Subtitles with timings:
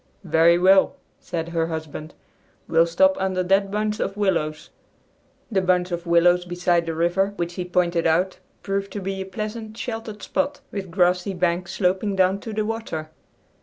[0.23, 2.15] "Very well," said her husband;
[2.67, 4.71] "we'll stop under that bunch of willows."
[5.51, 9.25] The bunch of willows beside the river which he pointed out proved to be a
[9.27, 13.11] pleasant, sheltered spot, with grassy banks sloping down to the water.